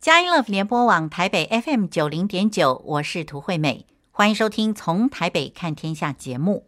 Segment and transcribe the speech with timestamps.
[0.00, 6.64] 佳音乐联播网台北 FM 九零点九，我是涂惠美，欢迎收听《从台北看天下》节目。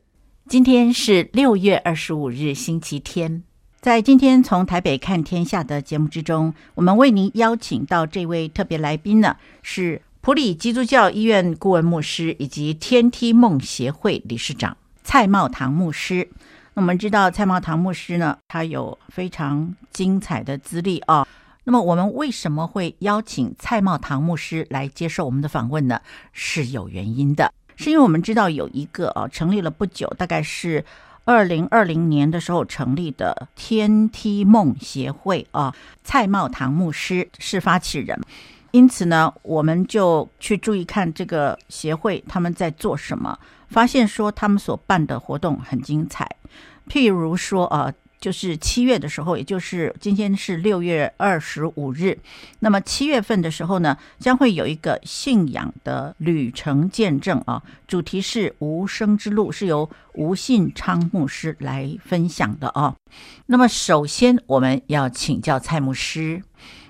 [0.49, 3.43] 今天是六月二十五日，星期天。
[3.81, 16.29] 在今天《从台北看天下》的节目之中，我们为您邀请到这位特别来宾呢，是普里基督教医院顾问牧师以及天梯梦协会理事长蔡茂堂牧师。
[16.75, 21.27] 那我们知道蔡茂堂牧师呢，他有非常精彩的资历啊。
[21.65, 26.01] 那么我们为什么会邀请蔡茂堂牧师来接受我们的访问呢？
[26.33, 30.85] 是有原因的，是因为我们知道有一个啊，成立了不久，大概是
[31.25, 38.21] 二零二零年的时候成立的天梯梦协会啊，蔡茂堂牧师是发起人，
[38.73, 43.39] 因此呢，我们就去注意看这个协会他们在做什么，
[43.69, 46.29] 发现说他们所办的活动很精彩，
[46.89, 47.93] 譬如说啊。
[48.23, 52.17] 就是七月的时候，也就是今天是六月二十五日。
[52.61, 62.95] 那么七月份的时候呢，将会有一个信仰的旅程见证啊，主题是无声之路，是由吴信昌牧师来分享的啊。
[63.47, 66.45] 那么首先我们要请教蔡牧师。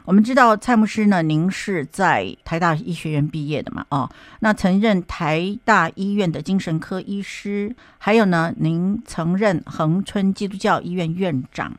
[0.05, 3.86] 我们知道蔡牧师呢，您是在台大医学院毕业的嘛？
[3.91, 11.72] 哦，那曾任台大医院的精神科医师，还有呢，您曾任恒春基督教医院院长。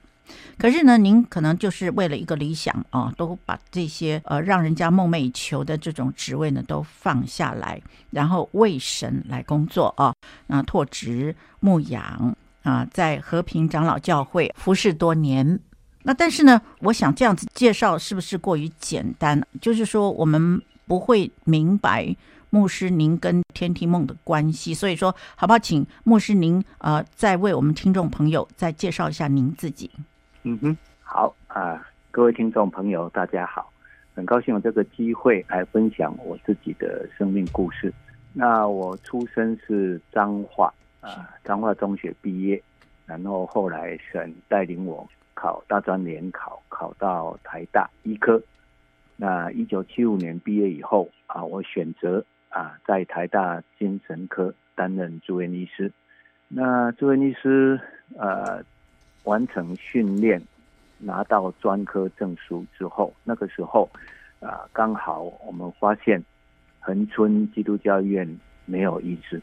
[0.57, 10.13] 可是呢，您可能就是为了一个理想哦，都把这些呃让人家梦寐以求的这种职位呢都放下来，然后为神来工作啊，
[10.47, 15.59] 那拓殖牧养啊，在和平长老教会服侍多年。
[16.03, 19.41] 那但是呢，我想这样子介绍是不是过于简单？
[19.61, 22.13] 就是说我们不会明白
[22.49, 25.59] 牧师您跟天梯梦的关系，所以说好不好？
[25.59, 29.89] 请牧师您呃再为我们听众朋友再介绍一下您自己。
[30.43, 33.71] 嗯哼，好啊，各位听众朋友大家好，
[34.13, 37.93] 很高兴有这个机会来分享我自己的生命故事。
[38.33, 42.61] 那我出生是彰化啊，彰化中学毕业，
[43.05, 45.07] 然后后来神带领我。
[45.33, 48.41] 考大专联考，考到台大医科。
[49.15, 55.91] 那一九七五年毕业以后啊，我选择啊在台大精神科担任住院医师。
[56.47, 57.79] 那住院医师
[58.17, 58.63] 呃
[59.23, 60.41] 完成训练，
[60.97, 63.89] 拿到专科证书之后，那个时候
[64.39, 66.21] 啊刚好我们发现
[66.79, 69.41] 恒春基督教医院没有医师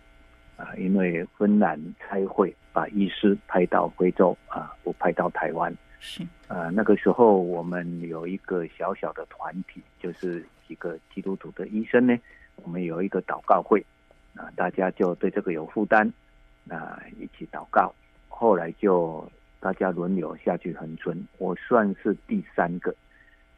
[0.61, 2.55] 啊，因为芬兰开会。
[2.73, 5.77] 把医师派到非洲啊，不派到台湾。
[5.99, 12.17] 是啊，那个时候我们有一个小小的团体，就是几个基督徒的医生呢。
[12.63, 13.85] 我们有一个祷告会
[14.37, 16.09] 啊，大家就对这个有负担，
[16.69, 17.93] 啊，一起祷告。
[18.29, 19.29] 后来就
[19.59, 22.95] 大家轮流下去恒村，我算是第三个。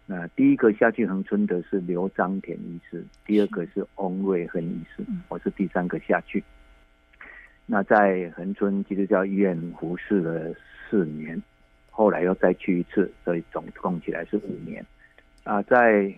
[0.06, 6.42] 那第一个下去恒春的是刘章田医师，第二个是翁瑞亨医师，我是第三个下去。
[7.64, 10.54] 那在恒春基督教医院服侍了
[10.90, 11.40] 四年，
[11.90, 14.84] 后来又再去一次，所以总共起来是五年。
[15.44, 16.12] 啊，在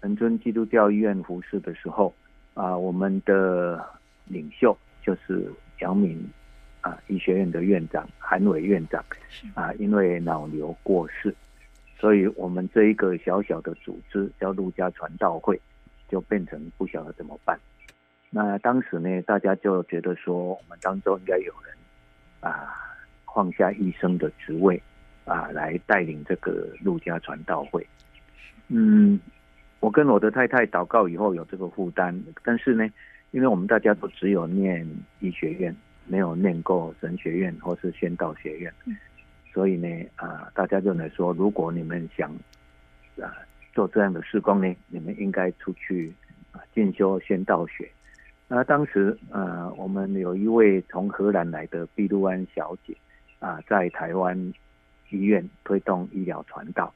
[0.00, 2.14] 恒春基督教医院服侍的时候，
[2.54, 3.84] 啊，我们的
[4.26, 6.28] 领袖就是杨敏
[6.80, 9.02] 啊医学院的院长韩伟院长，
[9.54, 11.34] 啊，因为脑瘤过世，
[11.98, 15.58] 所以我们这一个小小的组织叫陆家传道会，
[16.08, 17.58] 就变成不晓得怎么办。
[18.32, 21.74] 那当时呢，大家就觉得说，我们当中应该有人
[22.40, 22.72] 啊
[23.26, 24.80] 放下医生的职位
[25.24, 27.84] 啊，来带领这个陆家传道会。
[28.68, 29.18] 嗯，
[29.80, 32.88] 我跟我的太太祷告以后有这个负担，但是呢，
[33.32, 34.86] 因为我们大家都只有念
[35.18, 35.74] 医学院，
[36.06, 38.72] 没有念过神学院或是宣道学院，
[39.52, 42.32] 所以呢啊，大家就来说，如果你们想
[43.20, 43.34] 啊
[43.72, 46.14] 做这样的事工呢，你们应该出去
[46.52, 47.90] 啊进修宣道学。
[48.52, 52.92] 那当时，呃，我们有一位从荷兰来的碧露安小姐，
[53.38, 54.36] 啊，在台湾
[55.10, 56.92] 医院推动医疗传道，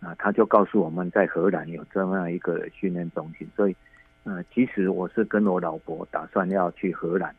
[0.00, 3.76] 啊，她就告诉我们在荷兰有这么样一个训练中心，所以，
[4.24, 7.32] 呃，其实我是跟我老婆打算要去荷兰，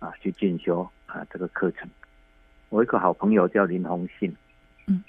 [0.00, 1.88] 啊，去进修啊这个课程。
[2.68, 4.34] 我一个好朋友叫林宏信，
[4.88, 5.04] 嗯，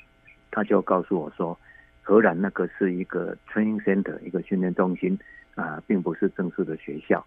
[0.52, 1.60] 他就告诉我说，
[2.04, 5.18] 荷兰那个是一个 training center，一个训练中心，
[5.56, 7.26] 啊，并不是正式的学校。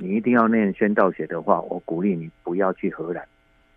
[0.00, 3.26] 你一定要念宣道学的话，我鼓励你不要去荷兰，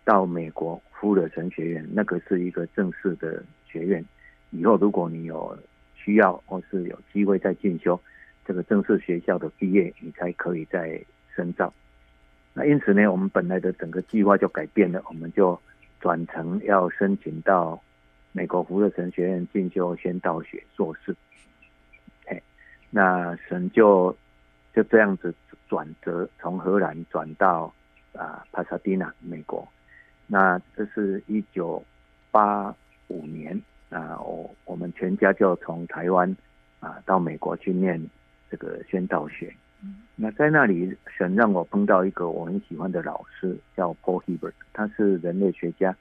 [0.04, 4.04] 到美国福尔神学院，那个是一个正式的学院。
[4.50, 5.58] 以后如果你有
[5.96, 8.00] 需要或是有机会再进修
[8.46, 11.04] 这个正式学校的毕业，你才可以再
[11.34, 11.72] 深造。
[12.54, 15.58] 那因此呢，我们本来的整个计划就改变了，我们就
[16.00, 17.82] 转成要申请到
[18.30, 21.16] 美国福尔神学院进修宣道学硕士。
[22.94, 24.14] 那神就
[24.74, 25.34] 就这样子
[25.68, 27.72] 转折，从荷兰转到
[28.12, 29.66] 啊帕萨蒂纳，美国。
[30.26, 31.82] 那这是一九
[32.30, 32.74] 八
[33.08, 33.60] 五年
[33.90, 36.34] 啊，我我们全家就从台湾
[36.80, 38.02] 啊到美国去念
[38.50, 39.54] 这个宣道学。
[40.14, 45.94] 那在那里，神让我碰到一个我很喜欢的老师，叫 Paul Hibbert，他是人类学家。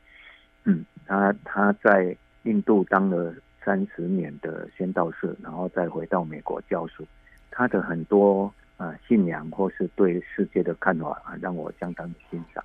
[0.63, 3.33] 嗯，他他在印度当了
[3.65, 7.05] 三十年的宣道士，然后再回到美国教书。
[7.49, 12.63] 他的很多啊、信仰或是对世界的看法啊，让我相当的欣赏。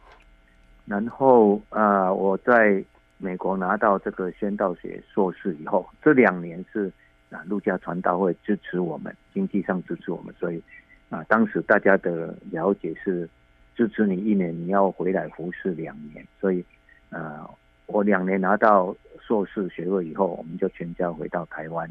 [0.87, 2.83] 然后啊、我在
[3.19, 6.91] 美国拿到这个宣道学硕士以后，这两年是
[7.31, 10.63] 啊，路加传道会支持我们，经济上支持我们，所以
[11.11, 13.29] 啊，当时大家的了解是
[13.75, 16.65] 支持你一年，你要回来服侍两年，所以
[17.11, 17.49] 啊。
[17.89, 21.89] 我两年拿到硕士学位以后，我们就全家回到台湾，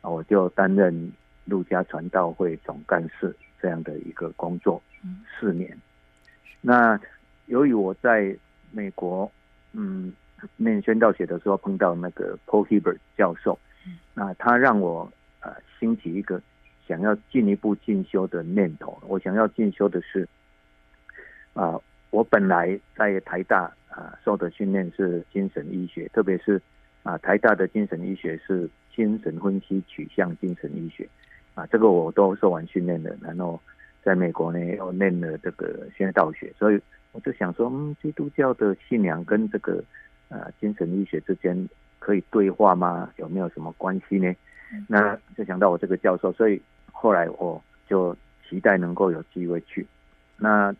[0.00, 1.12] 我就担任
[1.44, 3.34] 路加传道会总干事
[3.64, 4.82] 这样的一个工作
[5.24, 5.74] 四年。
[6.60, 7.00] 那
[7.46, 8.36] 由于我在
[8.72, 9.32] 美国，
[9.72, 10.12] 嗯，
[10.58, 13.58] 念宣道学的时候碰到那个 Paul Hibbert 教授，
[14.12, 15.50] 那他让我呃
[15.80, 16.42] 兴起一个
[16.86, 19.02] 想要进一步进修的念头。
[19.06, 20.28] 我想要进修的是
[21.54, 21.80] 啊。
[22.10, 26.62] 我本来在台大啊受的训练是精神医学，特别是
[27.02, 31.08] 啊台大的精神医学是精神分析取向精神医学，
[31.54, 33.60] 啊这个我都受完训练了，然后
[34.02, 36.80] 在美国呢又念了这个宣道学，所以
[37.12, 39.82] 我就想说，嗯，基督教的信仰跟这个
[40.28, 41.68] 啊精神医学之间
[41.98, 43.10] 可以对话吗？
[43.16, 44.34] 有没有什么关系呢？
[44.88, 46.60] 那就想到我这个教授，所以
[46.92, 48.16] 后来我就
[48.48, 49.86] 期待能够有机会去
[50.36, 50.74] 那。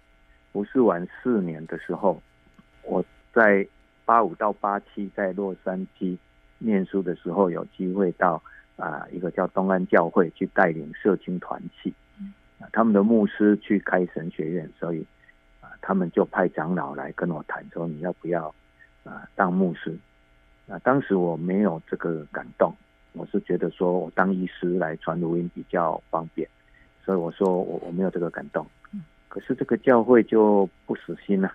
[0.54, 2.22] 不是完四年的时候，
[2.84, 3.66] 我在
[4.04, 6.16] 八五到八七在洛杉矶
[6.58, 8.40] 念书的时候，有机会到
[8.76, 11.92] 啊一个叫东安教会去带领社青团契，
[12.58, 15.06] 啊他们的牧师去开神学院，所以
[15.60, 18.54] 啊他们就派长老来跟我谈说，你要不要
[19.04, 19.96] 啊当牧师？
[20.68, 22.74] 啊当时我没有这个感动，
[23.12, 26.48] 我是觉得说我当医师来传福音比较方便，
[27.04, 28.66] 所以我说我我没有这个感动。
[29.28, 31.52] 可是这个教会就不死心了，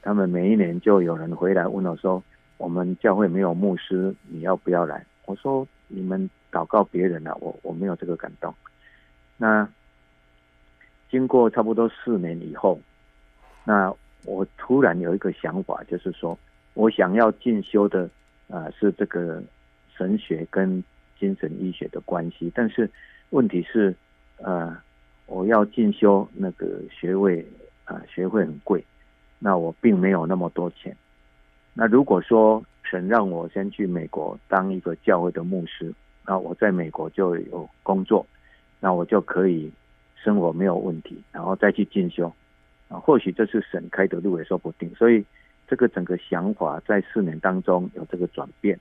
[0.00, 2.22] 他们每一年就有人回来问我说
[2.56, 8.54] ：“我们教会没有牧师，你要不要来？”我说：“你们祷告别人了，我我没有这个感动。”
[9.38, 9.68] 那
[11.10, 12.80] 经过差不多四年以后，
[13.64, 13.92] 那
[14.24, 16.38] 我突然有一个想法，就是说
[16.74, 18.08] 我想要进修的
[18.48, 19.42] 啊是这个
[19.96, 20.82] 神学跟
[21.18, 22.90] 精神医学的关系，但是
[23.30, 23.94] 问题是
[24.38, 24.76] 呃。
[25.32, 27.46] 我要进修那个学位
[27.84, 28.84] 啊，学费很贵，
[29.38, 30.92] 那我并没有那么多钱。
[31.72, 35.94] 那如果说神让我先去美国当一个教会的牧师，
[36.30, 38.24] 那我在美国就有工作，
[38.78, 39.68] 那我就可以
[40.14, 42.32] 生活没有问题，然后再去进修
[42.88, 44.88] 啊，或许这是省开的路也说不定。
[44.94, 45.24] 所以
[45.66, 48.78] 这个整个想法在四年当中有这个转变，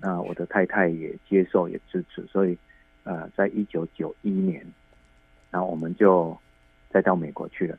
[0.00, 2.56] 那我的太太也接受也支持，所以
[3.04, 4.66] 啊，在一九九一年。
[5.50, 6.34] 然后我们就
[6.88, 7.76] 再到美国去了。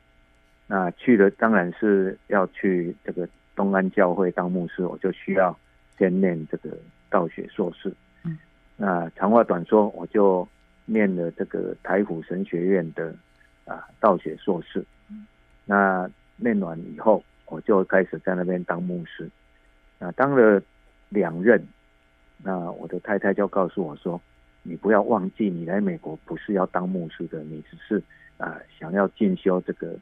[0.68, 5.58] 那去了当然是要去这个东安教会当牧师，我就需要
[5.98, 6.78] 先念这个
[7.10, 7.92] 道学硕士。
[8.80, 8.86] 嗯。
[8.88, 10.48] 那长话短说，我就
[10.86, 13.14] 念了这个台虎神学院的
[13.66, 14.84] 啊道学硕士。
[15.10, 15.28] 嗯。
[15.66, 19.30] 那念完以后，我就开始在那边当牧师。
[20.00, 20.60] 那当了
[21.10, 21.64] 两任，
[22.44, 24.20] 那我的太太就告诉我说。
[24.62, 27.98] 你不要忘记，你来美国不是要当牧师的，你只是
[28.38, 29.98] 啊、呃、想要进修这个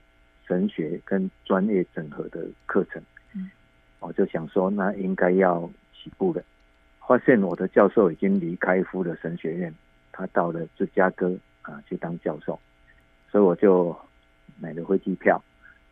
[0.47, 2.99] 神学跟专业整合的课程。
[3.35, 3.51] 嗯，
[3.99, 6.41] 我就想说，那应该要起步了。
[7.07, 9.73] 发现我的教授已经离开夫的神学院，
[10.11, 11.29] 他到了芝加哥
[11.61, 12.59] 啊、呃、去当教授，
[13.31, 13.97] 所以我就
[14.59, 15.41] 买了飞机票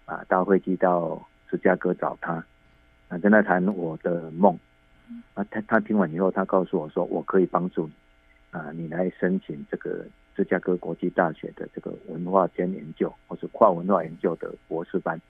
[0.05, 2.33] 啊，搭飞机到芝加哥找他，
[3.07, 4.57] 啊跟他谈我的梦。
[5.35, 7.93] 啊，他他听完以后，他告诉我说，我可以帮助你。
[8.49, 10.03] 啊，你来申请这个
[10.35, 15.21] 芝加哥国际大学的这个文化间研究或是跨文化研究的博士班，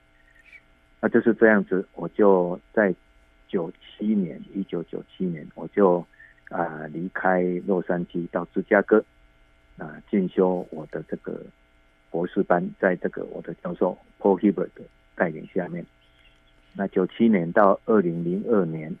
[1.00, 1.86] 那就是这样子。
[1.94, 2.94] 我就在
[3.48, 6.04] 九七年，一九九七年，我就
[6.50, 9.04] 啊离开洛杉矶到芝加哥
[9.76, 11.40] 啊进修我的这个
[12.10, 14.82] 博士班，在这个我的教授 Paul Hibbert 的
[15.14, 15.84] 带领下面，
[16.74, 18.94] 那九七年到二零零二年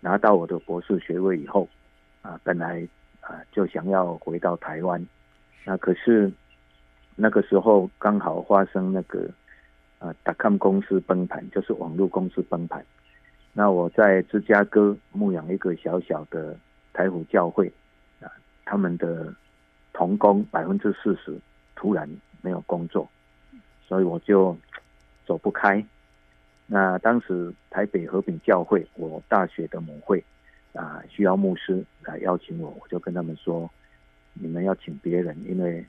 [0.00, 1.68] 拿到我的博士学位以后
[2.22, 2.88] 啊，本来。
[3.22, 5.06] 啊，就想要回到台湾，
[5.64, 6.28] 那可是
[7.14, 9.30] 那个时候刚好发生那个
[10.00, 12.84] 啊，达康公司崩盘，就是网络公司崩盘。
[13.52, 16.56] 那我在芝加哥牧养一个小小的
[16.92, 17.70] 台虎教会
[18.20, 18.26] 啊，
[18.64, 19.34] 他们的
[19.92, 21.38] 童工百分之四十
[21.76, 22.08] 突然
[22.40, 23.06] 没有工作，
[23.86, 24.56] 所以我就
[25.26, 25.84] 走不开。
[26.66, 30.24] 那当时台北和平教会，我大学的母会
[30.72, 33.70] 啊，需要牧师来邀请我，我就跟他们说，
[34.32, 35.84] 你们要请别人，因为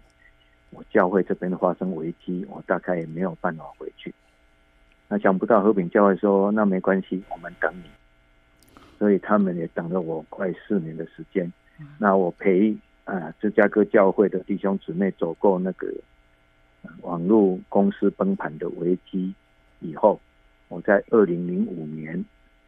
[0.71, 4.13] 我教会这边发生危机，我大概也没有办法回去。
[5.13, 7.83] 那想不到和平教会说，那没关系，我们等你。
[8.97, 11.53] 所以他们也等了我快四年的时间。
[11.99, 15.87] 那我陪啊芝加哥教会的弟兄姊妹走过那个
[17.01, 19.31] 网络公司崩盘的危机
[19.81, 20.19] 以后。
[20.67, 22.25] 我在二零零五年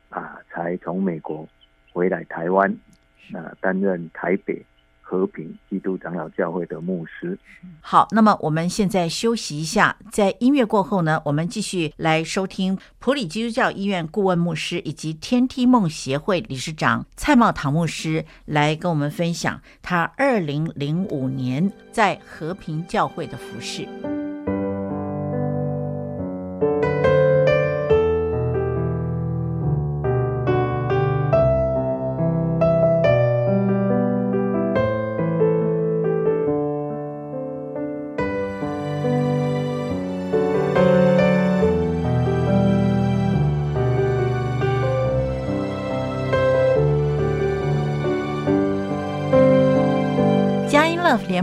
[0.10, 1.50] 啊，才从美国
[1.92, 2.72] 回来台湾，
[3.34, 4.64] 啊担任台北
[5.08, 7.38] 和平基督长老教会的牧师。
[7.80, 23.88] 好，那么我们现在休息一下，在音乐过后呢，我们继续来收听普里基督教医院顾问牧师以及天梯梦协会理事长蔡茂堂牧师来跟我们分享他二零零五年在和平教会的服事。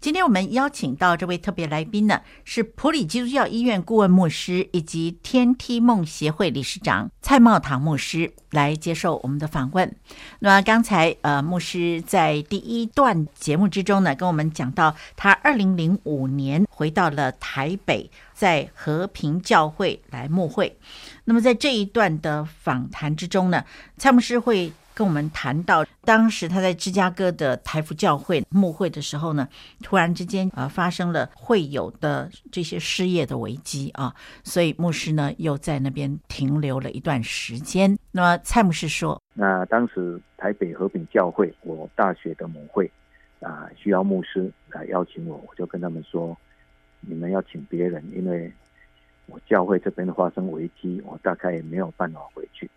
[0.00, 9.94] 今天我们邀请到这位特别来宾呢，是普里基督教医院顾问牧师以及天梯梦协会理事长蔡茂堂牧师来接受我们的访问。
[10.40, 18.10] 那刚才呃，牧师在第一段节目之中呢，跟我们讲到他二零零五年回到了台北。
[18.36, 20.76] 在和平教会来牧会，
[21.24, 23.64] 那么在这一段的访谈之中呢，
[23.96, 29.46] 蔡牧师会跟我们谈到，当时他在芝加哥的台福教会牧会的时候呢，
[29.82, 37.94] 突然之间呃发生了会友的这些失业的危机啊，所以牧师呢又在那边停留了一段时间。
[38.10, 42.90] 那么蔡牧师说，那当时台北和平教会我大学的母会
[43.40, 46.34] 啊，需要牧师来邀请我，我就跟他们说。
[47.08, 48.52] 你们要请别人，因为
[49.26, 52.68] 我教会这边发生危机，我大概也没有办法回去。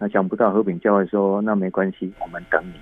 [0.00, 2.72] 那想不到和平教会说，那没关系，我们等你。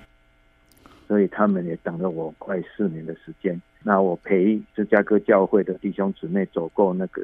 [1.05, 3.61] 所以他们也等了我快四年的时间。
[3.83, 7.21] 那我陪芝加哥教会的弟兄姊妹走过那个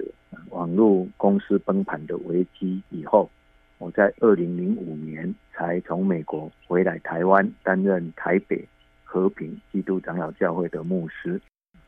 [0.49, 3.29] 网络公司崩盘的危机以后，
[3.77, 8.67] 我在二零零五年才从美国回来台湾，担任台北
[9.05, 11.39] 和平基督长老教会的牧师。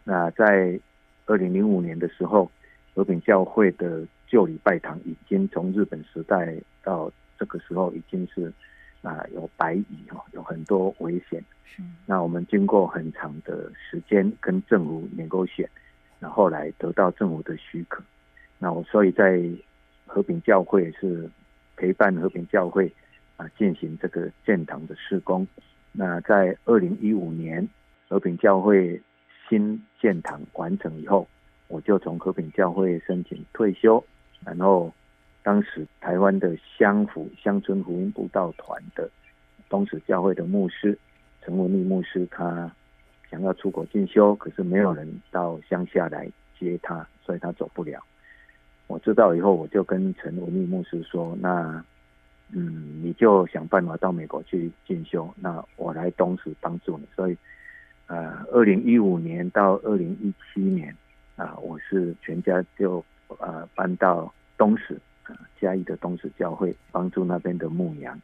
[0.05, 0.79] 那在
[1.25, 2.49] 二零零五年的时候，
[2.95, 8.51] 和平教会的旧礼拜堂已经从日本时代到这个时候已经是
[9.01, 11.43] 啊有白蚁哈，有很多危险。
[11.63, 11.81] 是。
[12.05, 15.69] 那我们经过很长的时间跟政府联勾选，
[16.19, 18.03] 然后来得到政府的许可。
[18.59, 19.41] 那我所以在
[20.05, 21.29] 和平教会是
[21.75, 22.91] 陪伴和平教会
[23.35, 25.47] 啊进行这个建堂的施工。
[25.91, 27.67] 那在二零一五年
[28.07, 29.01] 和平教会。
[29.49, 31.25] 新建堂完成以后，
[31.69, 34.03] 我就从和平教会申请退休。
[34.43, 34.93] 然后，
[35.47, 39.09] 当时台湾的乡福乡村福音布道团的
[39.69, 40.99] 东石教会的牧师
[41.41, 42.69] 陈文丽牧师，他
[43.31, 48.03] 想要出国进修，可是没有人到乡下来接他，所以他走不了。
[48.87, 51.81] 我知道以后，我就跟陈文丽牧师说：“那，
[52.51, 57.37] 嗯，你就想办法到美国去进修，那我来东石帮助你。”所以。
[58.07, 60.93] 呃，二零一五年到二零一七年，
[61.37, 63.01] 啊、我是全家就
[63.39, 64.99] 呃搬到东石，
[65.59, 68.19] 嘉义的东石教会帮助那边的牧羊。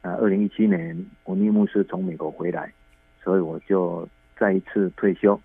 [0.00, 2.72] 啊、二零一七年，文立牧师从美国回来，
[3.22, 5.40] 所以我就再一次退休。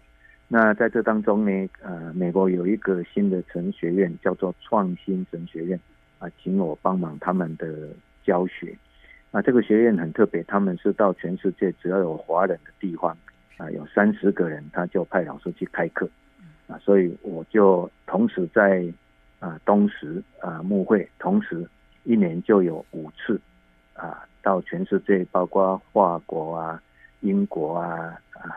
[0.48, 5.80] 那在这当中呢，呃，美国有一个新的神学院叫做创新神学院，
[6.20, 7.89] 啊、请我帮忙他们的
[8.24, 8.75] 教学。
[9.30, 13.16] 那这个学院很特别，他们是到全世界只要有华人的地方。
[13.58, 16.08] 啊，有三十个人，他就派老师去开课，
[16.68, 18.86] 啊，所以我就同时在
[19.39, 21.67] 啊东石啊牧会，同时
[22.03, 23.39] 一年就有五次
[23.94, 26.82] 啊到全世界，包括法国啊、
[27.22, 28.56] 英国啊、啊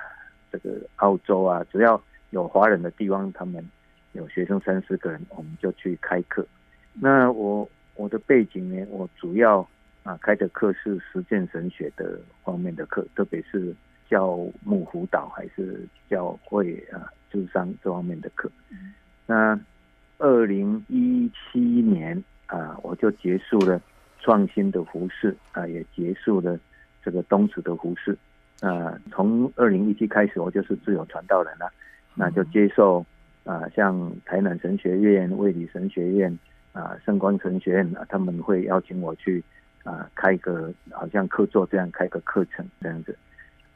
[0.50, 3.64] 这个澳洲啊，只要有华人的地方，他们
[4.12, 6.46] 有学生三四个人，我们就去开课。
[6.94, 9.68] 那我我的背景呢，我主要
[10.02, 13.74] 啊开的课是实践神学的方面的课，特别是。
[14.10, 18.50] 教牧辅导还是教会啊，智商这方面的课。
[19.24, 19.56] 那
[20.20, 23.80] 二零一七年啊，我就结束了
[24.20, 26.60] 创新的服饰啊，也结束了
[27.02, 28.16] 这个东慈的服饰
[28.60, 28.94] 啊。
[29.10, 31.72] 从二零一七开始，我就是自由传道人了，
[32.14, 33.04] 那就接受
[33.44, 36.38] 啊，像台南神学院、卫理神学院
[36.72, 39.42] 啊、圣光神学院啊，他们会邀请我去
[39.84, 43.16] 啊，开个好像客座这样开个课程这样子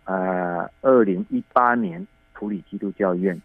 [0.04, 0.68] 啊。
[0.82, 3.40] 二零一八年普里基督教院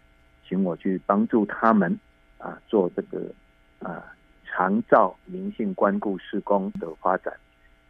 [0.46, 1.98] 请我去帮助他们。
[2.40, 3.30] 啊，做这个
[3.78, 4.02] 啊
[4.46, 7.32] 长照灵性关顾事工的发展，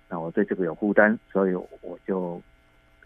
[0.09, 2.42] 那我对这个有负担，所以我就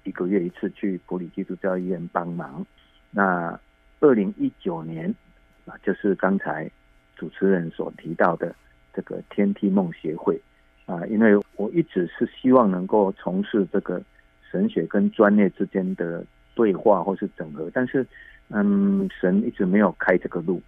[0.04, 2.64] 一个月一次去普里基督教医院帮忙。
[3.10, 3.58] 那
[4.00, 5.14] 二零一九年
[5.66, 6.70] 啊，就是刚才
[7.14, 8.54] 主持人所提到的
[8.92, 10.40] 这个天梯梦协会
[10.86, 14.02] 啊，因为我一直是希望能够从事这个
[14.50, 16.24] 神学跟专业之间的
[16.54, 18.06] 对话或是整合，但是
[18.48, 20.60] 嗯，神一直没有开这个路。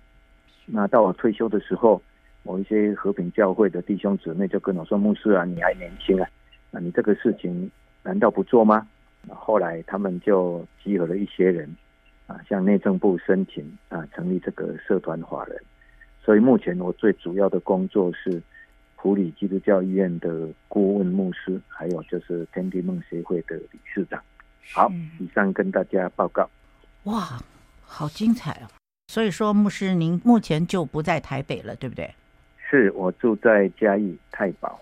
[0.66, 2.02] 那到我退休的时候，
[2.42, 6.28] 某一些和平教会的弟兄姊妹就跟我说：“牧师啊，你还年轻啊，
[6.70, 7.70] 那你这个事情
[8.02, 8.86] 难道不做吗？”
[9.30, 11.68] 后来他们就集合了一些人，
[12.26, 15.60] 啊，向内政部申请啊，成立这个社团法人。
[16.22, 18.42] 所以目前我最主要的工作是
[18.96, 24.20] 普里基督教医院的顾问牧师，还有就是天地梦协会的理事长。
[24.72, 26.48] 好，以上跟大家报告。
[27.04, 27.40] 哇，
[27.82, 28.66] 好精彩哦！
[29.16, 32.14] 所以说，牧师，您目前就不在台北了，对不对？
[32.68, 34.78] 是，我住在嘉义太保。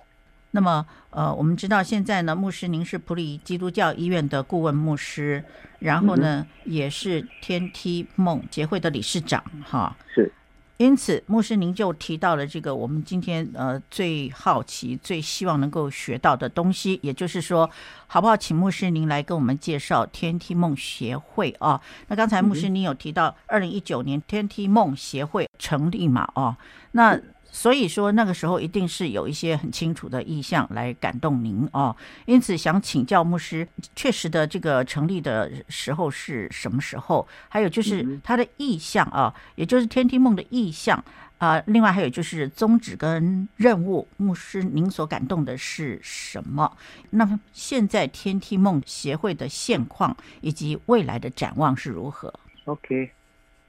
[0.51, 5.45] 那么，呃，我们知道现在呢，牧师您是普里基督教医院的顾问牧师，
[5.79, 9.97] 然后呢，嗯、也是天梯梦协会的理事长，哈。
[10.13, 10.33] 是。
[10.77, 17.71] 因此，牧师您就提到了这个我们今天呃最好奇、最希望能够学到的东西，也就是说，
[18.07, 18.37] 好不好？
[18.37, 21.81] 请牧师您来跟我们介绍天梯梦协会啊。
[22.09, 26.29] 那刚才牧师您有提到，二零一九年天梯梦协会成立嘛？
[26.35, 26.57] 哦，
[26.93, 27.21] 那。
[27.57, 31.95] 所以说那个时候一定是有一些很清楚的意向来感动您哦，
[32.27, 37.27] 因此想请教牧师，确实的这个成立的时候是什么时候？
[37.49, 41.03] 还有就是他的意向啊，也就是天梯梦的意向
[41.39, 41.63] 啊。
[41.69, 46.77] 另外还有就是宗旨跟任务，牧师您所感动的是什么？
[47.11, 53.13] 那么现在天梯梦协会的现况以及未来的展望是如何？OK，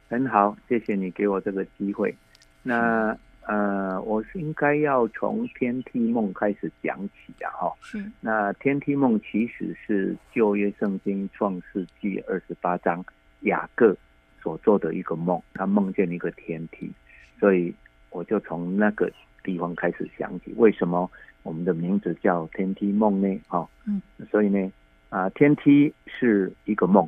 [0.10, 2.18] 很好，谢谢你给我这个机会。
[2.64, 3.16] 那。
[3.48, 7.72] 呃，我是应该要从天梯梦开始讲起的哈。
[7.80, 8.04] 是。
[8.20, 13.06] 那天梯梦其实是旧约圣经创世纪二十八章
[13.42, 13.96] 雅各
[14.42, 16.92] 所做的一个梦，他梦见一个天梯，
[17.40, 17.72] 所以
[18.10, 19.12] 我就从那个
[19.44, 20.52] 地方开始讲起。
[20.58, 21.10] 为什么
[21.44, 23.40] 我们的名字叫天梯梦呢？
[23.48, 24.72] 哈，嗯，所以呢，
[25.10, 27.08] 啊，天梯是一个梦，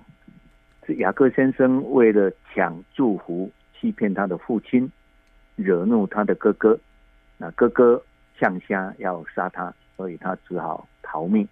[0.86, 4.92] 是雅各先生为了抢祝福，欺骗他的父亲。
[5.58, 6.80] 惹怒他的哥哥，
[7.38, 8.02] 那哥哥
[8.40, 11.46] 向下要杀他，所以他只好逃命。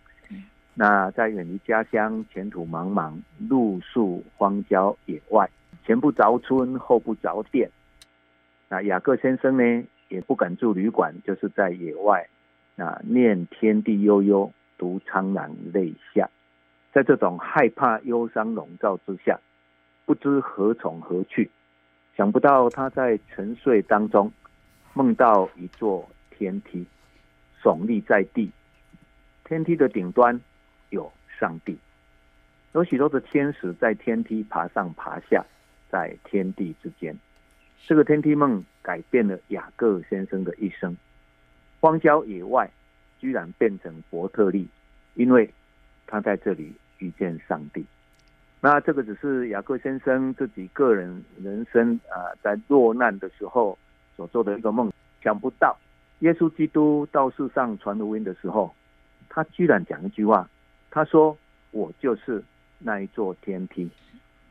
[0.73, 3.13] 那在远离家乡、前途茫茫、
[3.49, 5.49] 露宿荒郊野外，
[5.85, 7.69] 前不着村后不着店。
[8.69, 12.27] 那雅各先生呢，也不敢住旅馆，就是在野外
[12.75, 16.29] 那，念天地悠悠，独苍然泪下。
[16.93, 19.39] 在这种害怕、忧伤笼罩之下，
[20.05, 21.49] 不知何从何去。
[22.15, 24.31] 想不到他在沉睡当中
[24.93, 26.85] 梦到一座天梯
[27.61, 28.49] 耸立在地，
[29.43, 30.39] 天梯的顶端
[30.91, 31.77] 有上帝，
[32.73, 35.45] 有许多的天使在天梯爬上爬下，
[35.89, 37.17] 在天地之间。
[37.85, 40.95] 这个天梯梦改变了雅各先生的一生，
[41.81, 42.69] 荒郊野外
[43.19, 44.69] 居然变成伯特利，
[45.15, 45.53] 因为
[46.07, 47.85] 他在这里遇见上帝。
[48.65, 53.77] 那这个只是雅各先生自己个人人生啊，在落难的时候
[54.15, 54.91] 所做的一个梦。
[55.21, 55.77] 想不到
[56.21, 58.73] 耶稣基督到世上传福音的时候，
[59.29, 60.49] 他居然讲一句话，
[60.89, 61.37] 他说
[61.69, 62.43] ：“我就是
[62.79, 63.87] 那一座天梯，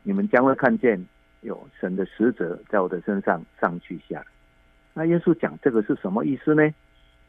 [0.03, 1.05] 你们将会看见
[1.41, 4.23] 有神的使者在我的身上上去下。”
[4.95, 6.63] 那耶稣讲这个是什么意思呢？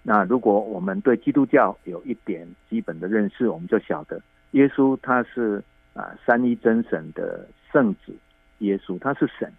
[0.05, 4.23] 那如果我们对基督教有一点基本的认识，我们就晓得
[4.53, 5.61] 耶稣他是。
[5.97, 8.15] 啊，三一真神的圣子
[8.59, 9.51] 耶稣，他是神，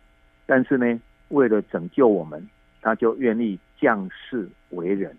[0.45, 2.47] 但是呢，为了拯救我们，
[2.79, 5.17] 他就愿意降世为人，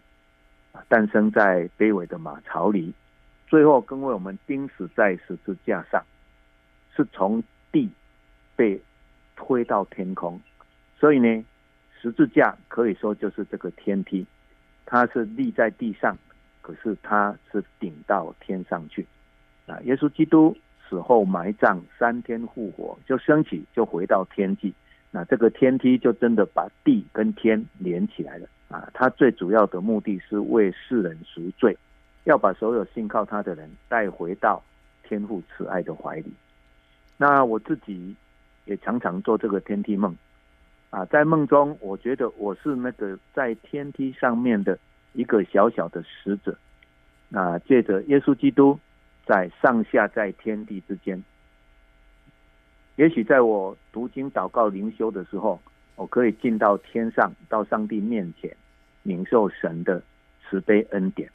[0.71, 2.95] 啊，诞生在卑微的马槽里，
[3.49, 6.01] 最后更为我们钉死在十字架上，
[6.95, 7.91] 是从地
[8.55, 8.81] 被
[9.35, 10.41] 推到天空，
[11.01, 11.45] 所以呢，
[12.01, 14.25] 十字架可以说就是这个天梯，
[14.87, 16.17] 它是立在地上，
[16.63, 19.05] 可是它是顶到天上去，
[19.67, 20.57] 啊，耶稣基督。
[20.89, 24.73] 死后埋葬，三天复活，就升起，就回到天际。
[25.11, 28.89] 那这个天梯就真的把地跟天连起来了啊！
[28.93, 31.77] 它最主要的目的是为世人赎罪，
[32.25, 34.63] 要把所有信靠他的人带回到
[35.03, 36.33] 天父慈爱的怀里。
[37.17, 38.15] 那我自己
[38.67, 40.15] 也常常做这个天梯梦
[40.91, 44.79] 啊，在梦中我觉得我是那个在天梯上面的
[45.15, 46.57] 一个小小的使者，
[47.31, 48.79] 那借着耶稣基督
[49.29, 51.23] 在上下在天地之间。
[52.97, 55.61] 也许在我读经、祷告、灵修的时候，
[55.97, 58.57] 我可以进到天上，到上帝面前，
[59.03, 60.03] 领受神的
[60.43, 61.31] 慈悲恩典。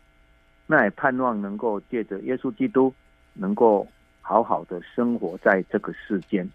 [0.65, 2.91] 那也盼望能够借着耶稣基督，
[3.33, 3.87] 能够
[4.21, 6.49] 好好的生活在这个世间，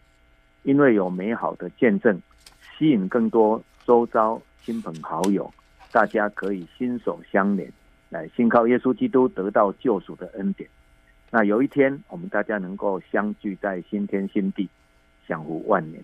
[0.64, 2.20] 因为有美好的见证，
[2.76, 5.48] 吸引更多周遭亲朋好友，
[5.92, 7.72] 大家可以心手相连，
[8.08, 10.68] 来信靠耶稣基督，得到救赎的恩典。
[11.30, 14.68] 那有一天，我们大家能够相聚在新天新地。
[15.26, 16.02] 享福万年，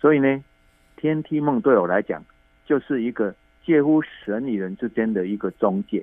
[0.00, 0.42] 所以呢，
[0.96, 2.24] 天梯梦对我来讲，
[2.64, 6.02] 就是一个介乎神与人之间的一个中介。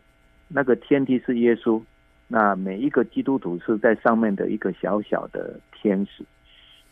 [0.50, 1.82] 那个天梯是耶稣，
[2.28, 6.24] 那每一个基督徒是在上面的一个小小的天使。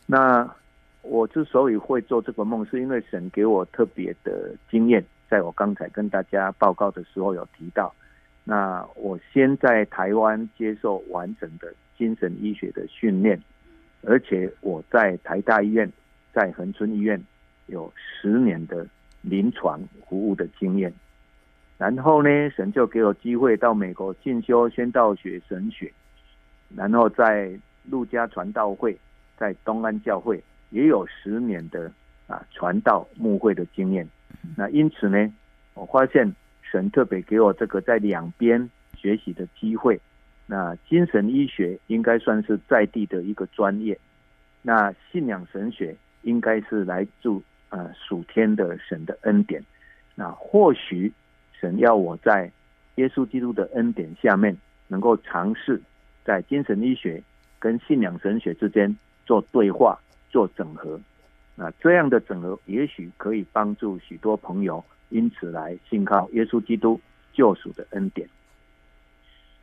[0.04, 0.52] 那
[1.02, 7.94] 我之所以会做这个梦，是因为神给我特别的经验，在我刚才跟大家报告的时候有提到。
[8.44, 13.40] 那我先在台湾接受完整的精神医学的训练。
[14.04, 15.88] 而且我在台大医院、
[16.32, 17.22] 在恒春医院
[17.66, 18.84] 有十年的
[19.20, 20.92] 临床服务的经验，
[21.78, 25.92] 然后呢，神就给我机会到美国进修宣道学神学，
[26.74, 27.56] 然后在
[27.88, 28.98] 陆家传道会、
[29.36, 31.88] 在东安教会也有十年的
[32.26, 34.04] 啊传道牧会的经验。
[34.56, 35.32] 那因此呢，
[35.74, 36.34] 我发现
[36.72, 40.00] 神特别给我这个在两边学习的机会。
[40.46, 43.96] 那精神医学应该算是在地的一个专业，
[44.62, 49.62] 那信仰神学应该是来自呃属天的神的恩典，
[50.14, 51.12] 那或许
[51.58, 52.50] 神要我在
[52.96, 54.56] 耶稣基督的恩典下面，
[54.88, 55.80] 能够尝试
[56.24, 57.22] 在精神医学
[57.58, 61.00] 跟信仰神学之间做对话、做整合，
[61.54, 67.00] 那这样的整合也许可以帮助许多朋友因此来信靠耶稣基督
[67.32, 68.28] 救赎的恩典。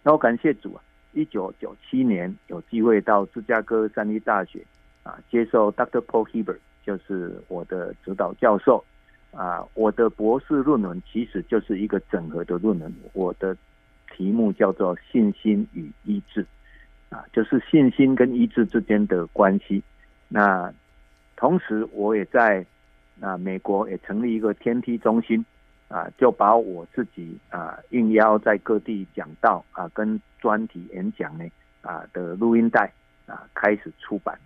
[0.04, 0.84] 那我感谢主啊！
[1.12, 4.64] 一九九七年有机会到芝加哥三一大学
[5.04, 6.00] 啊，接受 Dr.
[6.06, 8.84] Paul Heber，就是我的指导教授
[9.32, 9.66] 啊。
[9.74, 13.58] 我的博士论文其实就是一个整合的论文，我的
[14.16, 16.46] 题目叫做“信心与医治”，
[17.10, 19.84] 啊，就是信心跟医治之间的关系。
[20.28, 20.72] 那
[21.36, 22.66] 同时，我也在
[23.22, 25.46] 啊美国也成立一个天梯中心。
[25.90, 31.44] 啊，就把我自己啊应邀在各地讲道啊，跟专题演讲呢
[31.82, 32.94] 啊的录音带
[33.26, 34.38] 啊开始出版。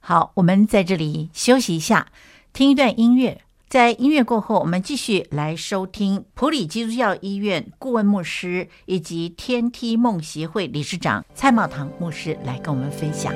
[0.00, 2.08] 好，我们在这里休息一下，
[2.52, 3.40] 听一段音乐。
[3.66, 13.32] 在音乐过后，我们继续来收听普里基督教医院顾问牧师以及天梯梦协会理事长蔡茂堂牧师来跟我们分享。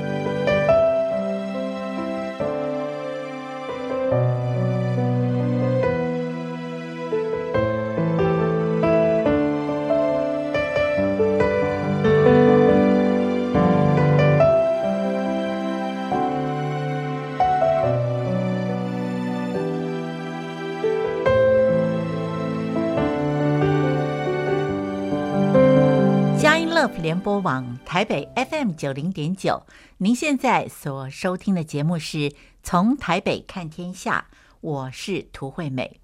[26.87, 29.65] 联播网台北 FM 九零点九，
[29.97, 34.27] 您现在所收听的节目是从台北看天下，
[34.61, 35.99] 我是涂惠美。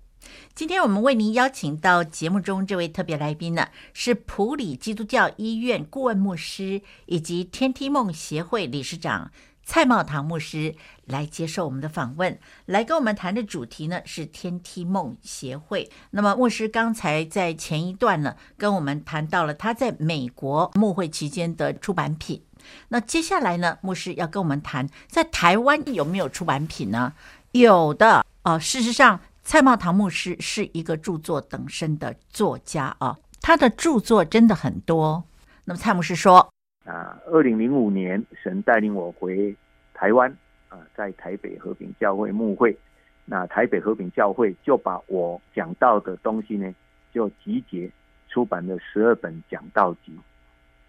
[0.54, 9.32] 今天我们为您邀请到节目中这位特别来宾呢，是普里基督教医院顾问牧师以及天梯梦协会理事长。
[9.72, 15.90] 蔡茂堂牧师来接受我们的访问，来跟我们谈的主题呢是天梯梦协会。
[16.10, 22.44] 那么牧师刚才在前一段呢跟我们谈到了他在美国牧会期间的出版品。
[22.90, 27.14] 那接下来呢，牧师要跟我们谈在台湾有没有出版品呢？
[27.54, 28.60] 有的哦。
[28.60, 35.24] 事实上，蔡茂堂牧师是一个著作等身的作家啊，他的著作真的很多。
[35.64, 36.50] 那么蔡牧师说。
[36.92, 39.56] 啊，二零零五年，神带领我回
[39.94, 40.30] 台湾
[40.68, 42.78] 啊，在台北和平教会牧会。
[43.24, 46.76] 那台北和平教会就把我讲到的东西呢，
[47.14, 47.90] 就集结
[48.28, 50.12] 出版了十二本讲道集。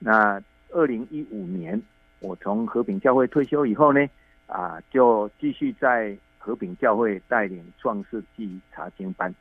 [0.00, 1.80] 那二零一五年，
[2.18, 4.04] 我从和平教会退休以后呢，
[4.48, 9.32] 啊，就继续在和平教会带领创世纪查经班。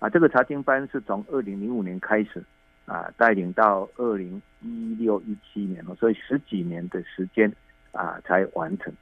[0.00, 2.44] 啊，这个查经班是从二零零五年开始。
[2.90, 7.48] 啊，带领到二零一六一七年了，所以十几年的时间
[7.92, 8.92] 啊才完成。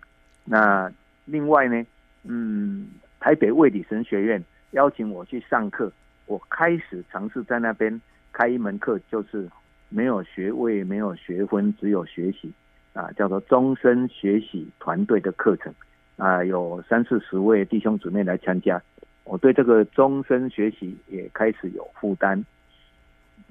[0.45, 0.93] 那
[1.25, 1.87] 另外呢，
[2.25, 5.91] 嗯，台北卫理神学院邀请我去上课，
[6.27, 7.99] 我开始尝试在那边
[8.31, 9.49] 开一门课，就是
[9.89, 12.53] 没有学位、没有学分，只有学习
[12.93, 15.73] 啊，叫做终身学习团队的课程
[16.19, 18.83] 啊，有三四十位弟兄姊妹来参加。
[19.25, 22.45] 我对这个终身学习也开始有负担，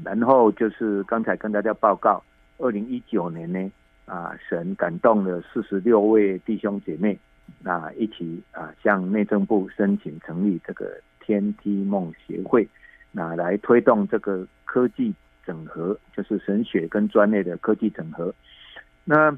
[0.04, 2.24] 然后就是刚才跟大家报告，
[2.58, 3.72] 二零一九年呢，
[4.06, 7.18] 啊，神感动了四十六位弟兄姐妹，
[7.64, 12.68] 啊，一起啊向内政部申请成立这个天梯梦协会，
[13.12, 15.14] 那来推动这个科技
[15.46, 18.34] 整合，就是神学跟专业的科技整合。
[19.04, 19.38] 那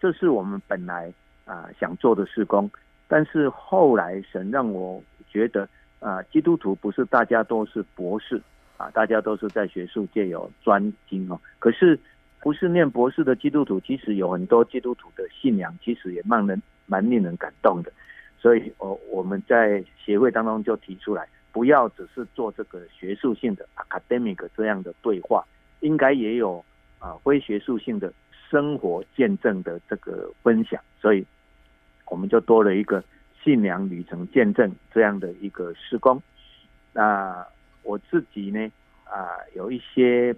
[0.00, 1.12] 这是我们本来
[1.44, 2.70] 啊想做的事工，
[3.06, 5.68] 但是后来神让我觉得。
[6.00, 8.40] 啊，基督徒不是大家都是博士
[8.80, 11.38] 啊，大家都是在学术界有专精哦。
[11.58, 11.98] 可是，
[12.40, 17.92] 不是念博士的基督徒，其实有很多基督徒的信仰，其实也蛮人蛮令人感动的。
[18.38, 25.44] 所以，我我们在协会当中就提出来，不要只是做这个学术性的 academic 这样的对话，
[25.80, 26.64] 应该也有
[26.98, 28.10] 啊非学术性的
[28.48, 30.80] 生活见证的这个分享。
[30.98, 31.26] 所以，
[32.06, 33.04] 我们就多了一个。
[33.42, 36.22] 信仰旅程见证这样的一个施工，
[36.92, 37.42] 那
[37.82, 38.70] 我自己呢
[39.04, 40.34] 啊有一些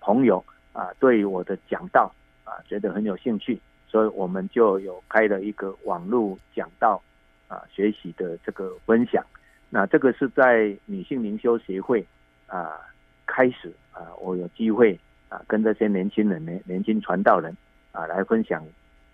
[0.00, 2.12] 朋友啊对我的讲道
[2.44, 7.00] 啊觉得很有兴趣，所以我们就有开了一个网络讲道
[7.48, 9.24] 啊学习的这个分享。
[9.70, 12.06] 那这个是在女性灵修协会
[12.46, 12.80] 啊
[13.26, 17.56] 开始啊，我有机会啊跟这些年轻人呢，年轻传道人
[17.92, 18.64] 啊来分享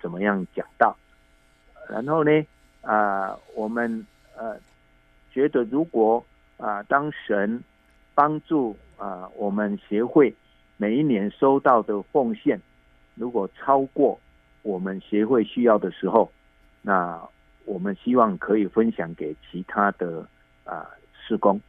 [0.00, 0.96] 怎么样讲道，
[1.88, 2.30] 然后呢。
[2.84, 4.04] 啊，我们
[4.36, 4.56] 呃
[5.30, 6.26] 觉得，如果
[6.62, 7.60] 啊，当神
[8.14, 10.32] 帮助啊，我们协会
[10.76, 12.60] 每一年收到的奉献，
[13.16, 14.16] 如果超过
[14.62, 16.30] 我们协会需要的时候，
[16.82, 17.20] 那
[17.64, 20.24] 我们希望可以分享给其他的
[20.62, 21.60] 啊施工。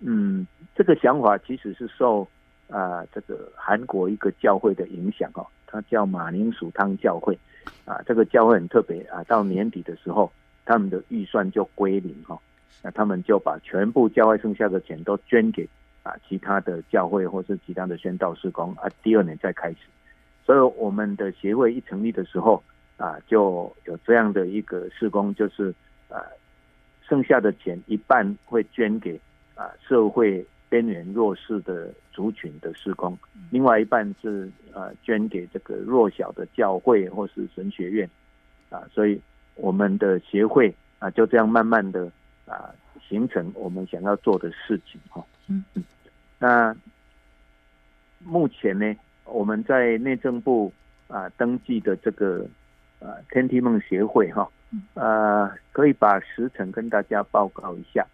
[0.00, 2.26] 嗯，这个想法其实是受
[2.68, 7.38] 啊这个韩国一个教会的影响哦，它叫马铃薯汤教会
[7.84, 10.28] 啊，这个教会很特别啊，到年底的时候。
[10.66, 12.38] 他们的预算就归零哈，
[12.82, 15.68] 那他们就把全部教会剩下的钱都捐给
[16.02, 19.78] 啊其他的教会或是其他的宣道事工啊，第二年再开始。
[20.44, 22.62] 所以我们的协会一成立的时候
[22.96, 25.74] 啊，就有这样的一个施工，就是
[26.08, 26.22] 啊
[27.06, 29.20] 剩下的钱一半会捐给
[29.54, 33.18] 啊社会边缘弱势的族群的施工，
[33.50, 38.08] 另外一半是啊捐给这个弱小的教会或是神学院
[38.70, 39.20] 啊，所以。
[39.56, 42.10] 我们的协会啊，就这样慢慢的
[42.50, 42.74] 啊
[43.08, 45.24] 形成我们想要做的事情哈。
[45.46, 45.84] 嗯嗯。
[46.38, 46.74] 那
[48.18, 50.72] 目前呢，我们在内政部
[51.06, 52.46] 啊登记的这个
[52.98, 54.48] 啊天梯梦协会哈，
[54.94, 58.06] 呃，可以把时程跟大家报告一下。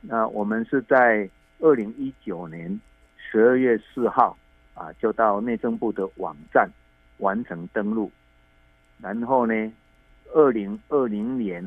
[0.00, 2.80] 那我们是在二零一九年
[3.16, 4.38] 十二月四号
[4.74, 6.70] 啊，就到内政部的网站
[7.18, 8.10] 完成登录，
[9.00, 9.72] 然后呢。
[10.34, 11.62] 二零二零年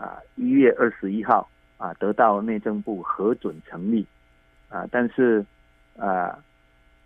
[0.00, 4.06] 啊一月二十一号啊得到内政部核准成立
[4.70, 5.44] 啊，但是
[5.98, 6.42] 啊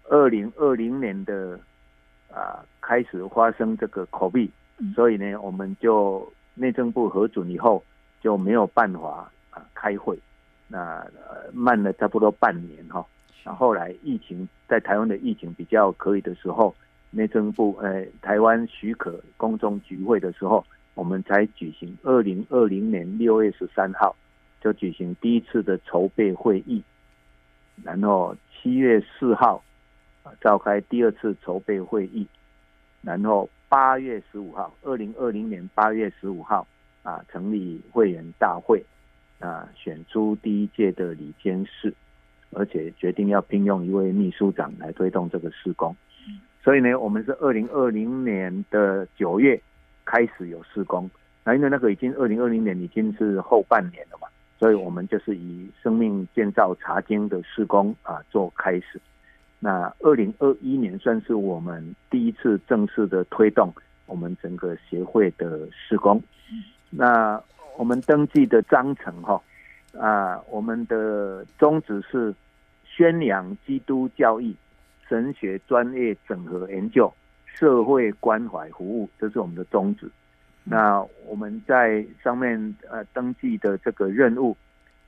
[0.09, 1.59] 二零二零年的
[2.33, 4.49] 啊开始发生这个 COVID，
[4.95, 7.83] 所以呢我们就内政部核准以后
[8.21, 10.17] 就没有办法啊开会，
[10.69, 11.05] 那
[11.53, 13.05] 慢了差不多半年哈。
[13.45, 16.73] 那后来疫情在台湾的疫情比较可以的时候，
[17.11, 20.65] 内政部呃台湾许可公众聚会的时候。
[20.95, 24.15] 我们才举行二零二零年六月十三号
[24.61, 26.83] 就举行第一次的筹备会议，
[27.83, 29.63] 然后七月四号
[30.41, 32.27] 召开第二次筹备会议，
[33.03, 36.67] 然后八月十五号，二零二零年八月十五号
[37.03, 38.83] 啊成立会员大会
[39.41, 41.93] 啊选出第一届的理监事，
[42.53, 45.95] 而且决定要聘用一位秘书长来推动这个施工，
[46.63, 49.61] 所以呢，我们是二零二零年的九月。
[50.05, 51.11] 开始有施工，
[51.45, 59.01] 那因为那个已经二零二零年已经是后半年了嘛，所以我们就是以生命建造查经的施工啊做开始。
[59.59, 63.73] 那二零二一年算是我们第一次正式的推动
[64.07, 66.23] 我们整个协会的施工。
[66.91, 67.43] 那
[67.79, 69.41] 我们登记的章程哈
[69.99, 72.35] 啊，我们的宗旨是
[72.85, 74.55] 宣扬基督教义、
[75.09, 77.13] 神学专业整合研究。
[77.57, 80.11] 社会关怀服务，这是我们的宗旨。
[80.65, 84.57] 那我们在上面呃登记的这个任务，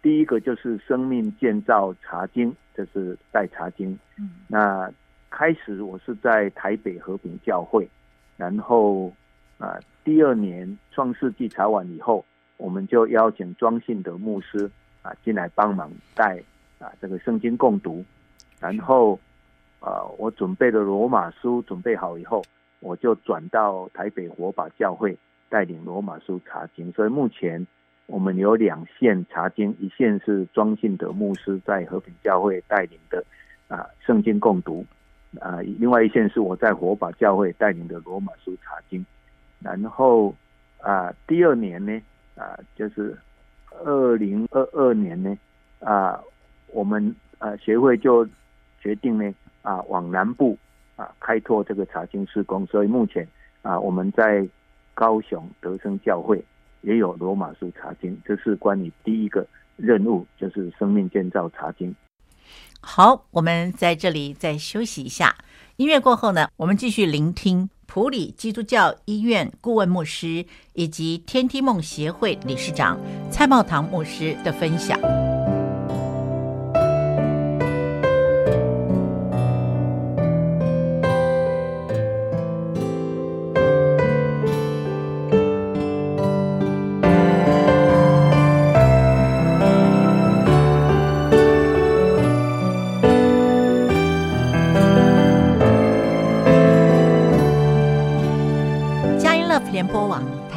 [0.03, 3.99] 第一个就是生命建造查经，这是带查经。
[4.19, 4.31] 嗯。
[4.47, 4.93] 那
[5.31, 7.89] 开始我是在台北和平教会，
[8.37, 9.13] 然后
[9.59, 12.25] 啊第二年创世纪查完以后，
[12.59, 14.71] 我们就邀请庄信德牧师
[15.03, 16.39] 啊进来帮忙带
[16.79, 18.05] 啊这个圣经共读，
[18.61, 19.19] 然后
[19.81, 22.43] 啊我准备的罗马书准备好以后，
[22.81, 25.17] 我就转到台北火把教会
[25.49, 27.67] 带领罗马书查经，所以目前
[28.07, 33.25] 我们有两线查经，一线是庄信德牧师在和平教会带领的
[33.69, 34.85] 啊圣经共读，
[35.41, 39.05] 啊另外一线是我在火把教会带领的罗马书查经，
[39.61, 40.35] 然后
[40.81, 42.01] 啊第二年呢。
[42.37, 43.17] 啊，就是
[43.83, 45.35] 二零二二年呢，
[45.81, 46.21] 啊，
[46.67, 48.29] 我们啊协会就
[48.79, 49.35] 决定呢，
[49.67, 50.57] 啊往南部
[50.95, 53.27] 啊开拓这个查经施工，所以目前
[53.63, 54.49] 啊我们在
[54.95, 56.41] 高雄德生教会
[56.83, 61.93] 也有罗马书查经，这是关于第一个任务，就是生命建造查经。
[62.81, 65.35] 好，我们在这里再休息一下，
[65.79, 67.69] 音乐过后呢，我们继续聆听。
[67.89, 72.99] 普里基督教医院顾问牧师以及天梯梦协会理事长
[73.31, 75.36] 蔡茂堂牧师的分享。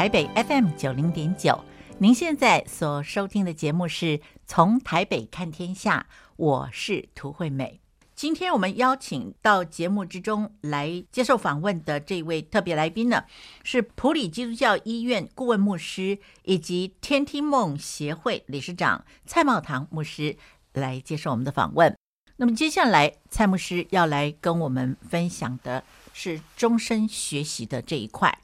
[0.10, 1.64] 北 FM 九零点九，
[2.00, 7.80] 您现在所收听的节目是从台北看天下，我是涂惠美。
[8.16, 13.24] 今天我们邀请到节目之中来接受访问的这位特别来宾呢，
[13.64, 20.36] 是普里基督教医院顾问牧师以及天梯梦协会理事长蔡茂堂牧师
[20.74, 21.96] 来接受我们的访问。
[22.38, 28.40] 那么接下来蔡牧师要来跟我们分享的是终身学习的这一块。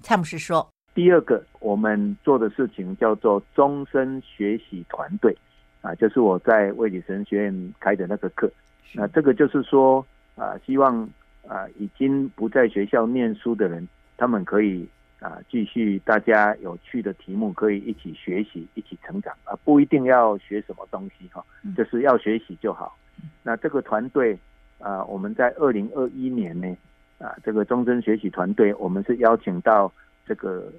[0.00, 5.32] 蔡牧师说：“第二个，我们做的事情叫做终身学习团队，
[5.80, 8.50] 啊，就是我在卫理神学院开的那个课。
[8.94, 11.08] 那这个就是说，啊，希望
[11.46, 14.88] 啊，已经不在学校念书的人，他们可以
[15.20, 21.44] 啊，继续大家有趣的题目，可以一起学习，一起成长啊，不一定要学什么东西哈，
[21.76, 22.98] 就是要学习就好。
[23.44, 24.36] 那这个团队
[24.80, 26.76] 啊，我们在二零二一年呢。”
[27.18, 29.92] 啊，这个终身学习团队，我们是邀请到
[30.24, 30.72] 这个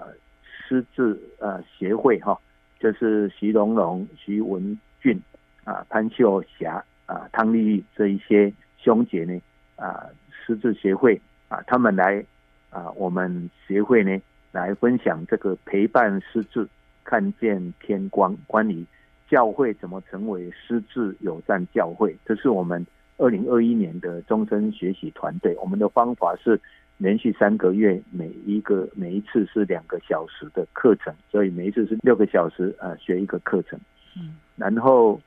[0.00, 0.06] 呃
[0.42, 2.38] 师志呃协会哈，
[2.78, 5.20] 就是徐龙龙、徐文俊
[5.64, 9.40] 啊、潘秀霞啊、汤丽丽这一些兄姐呢
[9.76, 12.24] 啊，师志协会啊，他们来
[12.70, 14.18] 啊，我们协会呢
[14.52, 16.66] 来分享这个陪伴师志
[17.04, 18.84] 看见天光，关于
[19.28, 22.86] 教会怎么成为师志友善教会，这是我们。
[23.22, 26.58] 二零二一年的终身学习团队，我们的方法是
[27.00, 33.80] 连续三个月，每一个每一次是两个小时的课程，所以每一次是六个小时啊，学一个课程。
[34.14, 35.18] 嗯，然后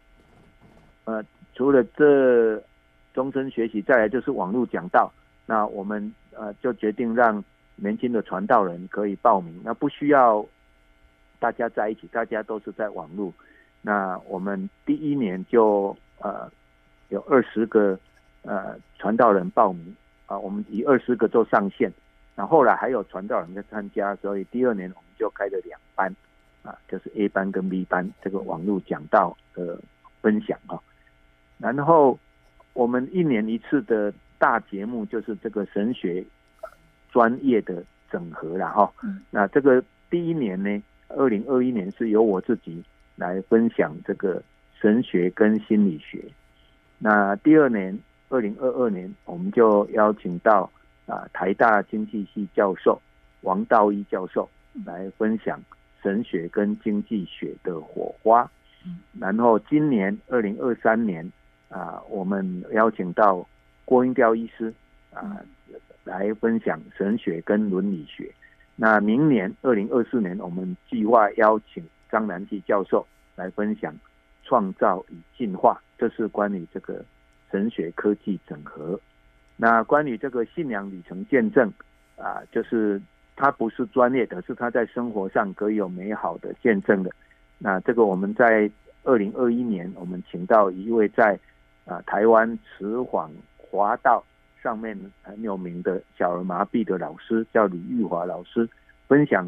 [1.06, 1.24] 呃，
[1.56, 2.62] 除了这
[3.12, 5.12] 终身学习，再来就是网络讲道。
[5.48, 7.44] 那我们呃就决定让
[7.76, 10.46] 年轻的传道人可以报名，那不需要
[11.40, 13.34] 大家在一起，大家都是在网络。
[13.82, 16.50] 那我们第一年就呃。
[17.10, 18.00] 有二十个
[18.42, 21.92] 呃传道人报名啊，我们以二十个做上限，
[22.36, 26.14] 那后，后来还有传道人在参加，所以第二年我们就开了两班
[26.64, 29.80] 啊，就是 A 班跟 B 班这个网络讲道的
[30.22, 30.80] 分享啊。
[31.58, 32.18] 然后
[32.74, 36.24] 我们一年一次的大节目就是这个神学
[37.12, 38.92] 专业的整合了哈。
[39.30, 42.84] 那这个第一年呢，二零二一年是由我自己
[43.16, 44.42] 来分享这个
[44.80, 46.24] 神学跟心理学。
[46.98, 47.98] 那第二年，
[48.34, 50.68] 二零二二年，我们就邀请到
[51.06, 53.00] 啊台大经济系教授
[53.42, 54.50] 王道一教授
[54.84, 55.62] 来分享
[56.02, 58.50] 神学跟经济学的火花。
[59.20, 61.32] 然后今年二零二三年
[61.70, 63.48] 啊，我们邀请到
[63.86, 64.74] 郭英雕医师
[65.14, 65.40] 啊
[66.04, 68.34] 来分享神学跟伦理学。
[68.76, 73.06] 那明年二零二四年，我们计划邀请张南基教授
[73.36, 73.94] 来分享
[74.44, 75.80] 创造与进化。
[76.00, 77.06] 这是关于这个
[77.54, 79.00] 神学科技整合。
[79.56, 81.72] 那关于这个信仰旅程见证
[82.18, 83.00] 啊，就是
[83.36, 87.12] 他不是专业的，是他在生活上可以有美好的见证的。
[87.60, 88.68] 那这个我们在
[89.04, 91.40] 二零二一年，我们请到一位在
[91.86, 94.24] 啊台湾慈谎华道
[94.64, 98.68] 上面很有名的小儿麻痹的老师，叫李玉华老师，
[99.08, 99.48] 分享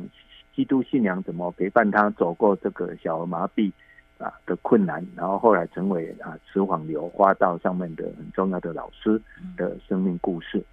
[0.55, 3.71] 基督信仰怎么陪伴他走过这个小儿麻痹。
[4.17, 9.21] 啊的困难，然后后来成为啊慈谎流花道上面的很重要的老师
[9.57, 10.63] 的生命故事。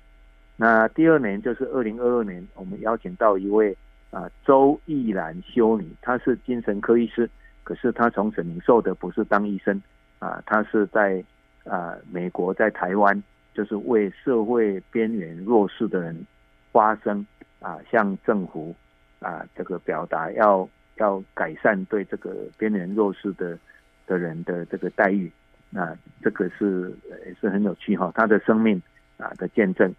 [0.56, 3.76] 那第二年就是二零二二年，我们邀请到一位
[4.10, 7.28] 啊周逸兰修女，她是精神科医师，
[7.64, 9.82] 可是她从神领受的不是当医生
[10.20, 11.24] 啊，她是在
[11.64, 13.20] 啊美国在台湾，
[13.54, 16.26] 就是为社会边缘弱势的人
[16.70, 17.26] 发声
[17.60, 18.74] 啊，向政府
[19.18, 20.68] 啊这个表达要
[21.02, 23.58] 要改善对这个边缘弱势的
[24.06, 25.30] 的人的这个待遇。
[25.68, 26.94] 那这个是
[27.26, 28.80] 也是很有趣哈，他的生命
[29.16, 29.92] 啊的见证。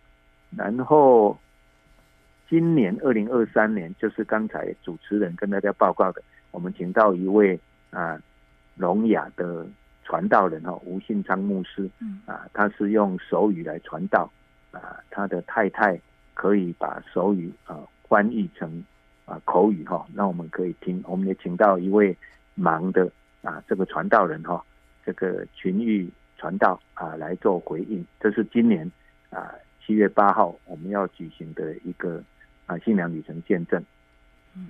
[0.56, 1.38] 然后
[2.48, 8.22] 今年二零二三年，就是刚才主持人跟大家报告的，我们请到一位啊
[8.78, 9.66] 聋哑的
[10.04, 11.90] 传道人哈，吴信昌牧师，
[12.26, 14.32] 啊，他是用手语来传道，
[14.72, 16.00] 啊，他的太太
[16.36, 18.84] 可以把手语啊翻译成
[19.26, 21.04] 啊口语哈，那我们可以听。
[21.08, 22.16] 我们也请到一位
[22.58, 23.12] 盲的
[23.42, 24.64] 啊这个传道人哈。
[25.06, 28.06] 这个群域传道啊，来做回应。
[28.20, 28.90] 这是今年
[29.30, 29.54] 啊
[29.86, 32.24] 七月八号我们要举行的一个
[32.66, 33.84] 啊信仰旅程见证。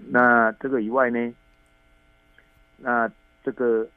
[0.10, 1.34] 那这个以外呢，
[2.78, 3.12] 那
[3.44, 3.88] 这个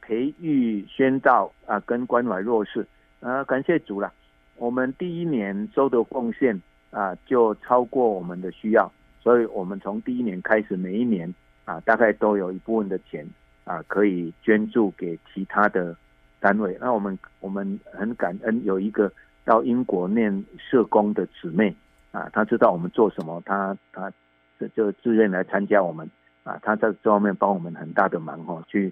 [0.00, 2.86] 培育宣道啊，跟关怀弱势
[3.20, 4.10] 啊，感谢主了。
[4.56, 6.58] 我们第一年收的奉献
[6.90, 8.90] 啊，就超过我们的需要，
[9.20, 11.32] 所以我们从第一年开始，每一年
[11.64, 13.26] 啊，大概都有一部分的钱。
[13.64, 15.94] 啊，可以捐助给其他的
[16.40, 16.74] 单位。
[16.80, 19.12] 那我们我们很感恩，有一个
[19.44, 21.76] 到英国念社工的姊妹
[22.10, 24.10] 啊，她知道我们做什么，她她
[24.58, 26.10] 这就自愿来参加我们
[26.44, 26.58] 啊。
[26.62, 28.90] 她在这方面帮我们很大的忙哈，去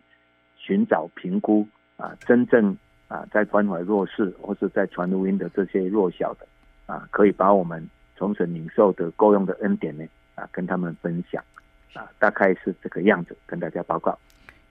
[0.59, 1.67] 寻找评估
[1.97, 2.77] 啊，真正
[3.09, 6.47] 啊在关怀弱势或是在传福音的这些弱小的
[6.85, 10.05] 啊，可以把我们从神领受的够用的恩典呢
[10.35, 11.43] 啊，跟他们分享
[11.95, 14.19] 啊，大概是这个样子，跟大家报告。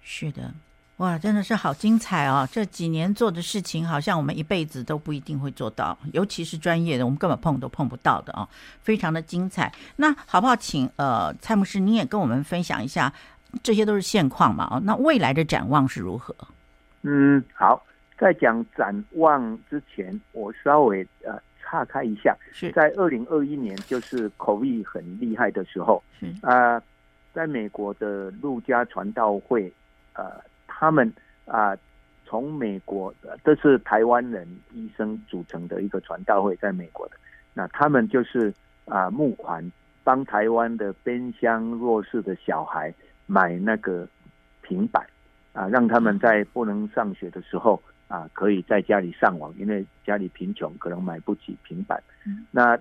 [0.01, 0.51] 是的，
[0.97, 2.47] 哇，真的是好精彩哦！
[2.51, 8.47] 这几年做的事情，好像我们一辈子都不一定会做到，尤其是专业的，我们根本碰都碰不到的哦，
[8.81, 9.71] 非常的精彩。
[9.97, 13.11] 那好不好请，请呃蔡牧师，你也跟我们分享一下，
[13.63, 14.67] 这些都是现况嘛？
[14.71, 16.35] 哦，那未来的展望是如何？
[17.01, 17.83] 嗯，好，
[18.17, 26.83] 在讲展望之前，我稍微呃岔开一下，是在二零二一年，就是 COVID 很厉害的时候，是啊、呃，
[27.33, 29.73] 在美国的陆家传道会。
[30.17, 30.31] 呃，
[30.65, 31.11] 他们
[31.43, 31.75] 啊，
[32.25, 33.13] 从美国，
[33.43, 37.17] 这是台湾人医生组成的一个传道会，在美国的。
[37.53, 38.53] 那他们就是
[38.85, 39.69] 啊，募款
[40.05, 42.93] 帮台湾的边乡弱势的小孩
[43.25, 44.07] 买那个
[44.61, 45.05] 平板
[45.51, 52.01] 啊，让他们在不能上学的时候啊，可以在家里上网，因为家里贫穷，可能买不起平板。
[52.51, 52.77] 那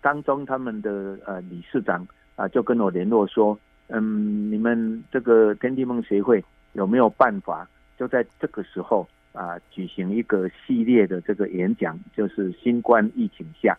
[0.00, 3.58] 当中他们的呃理事长啊，就跟我联络说。
[3.88, 6.42] 嗯，你们这个天地梦协会
[6.72, 7.68] 有没有办法，
[7.98, 13.76] 就在这个时候啊，举行一个系列的这个演讲，就是新冠疫情下。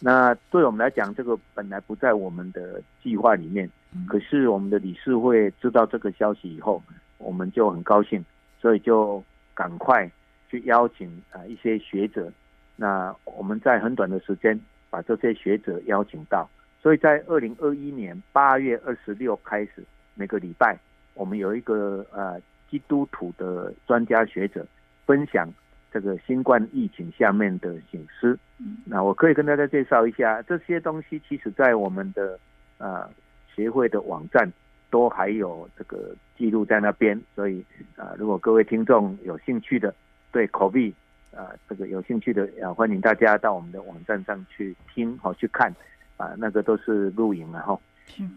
[0.00, 3.66] 那对我们来讲，这个本来不在我们的计划里面，
[4.06, 6.82] 可是我们的理事会知道这个消息以后，
[7.16, 8.22] 我们就很高兴，
[8.60, 9.24] 所以就
[9.58, 10.08] 赶快
[10.48, 12.32] 去邀请啊一些学者。
[12.76, 14.56] 那我们在很短的时间
[14.88, 16.48] 把这些学者邀请到。
[16.80, 19.84] 所以在二零二一年八月二十六开始，
[20.14, 20.78] 每个礼拜
[21.14, 22.40] 我们有一个呃
[22.70, 24.64] 基督徒的专家学者
[25.04, 25.52] 分享
[25.92, 28.38] 这个新冠疫情下面的醒思。
[28.84, 32.38] 那我可以跟大家介绍一下这些东西，其实在我们的
[32.78, 33.10] 呃
[33.54, 34.52] 协会的网站
[34.90, 37.20] 都还有这个记录在那边。
[37.34, 37.64] 所以
[37.96, 39.94] 啊、呃，如果各位听众有兴趣的，
[40.32, 40.92] 对 COVID
[41.32, 45.72] 啊、呃、这个有兴趣的，啊欢迎大家到我们的网站上去听好去看。
[46.18, 47.78] 啊，那个都是录影了哈。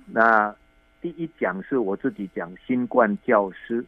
[0.05, 0.55] 那
[1.01, 3.83] 第一讲是我自己讲新冠教师，